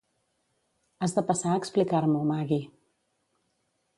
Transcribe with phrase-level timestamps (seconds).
[1.07, 2.59] Has de passar a explicar-m'ho, Maggie.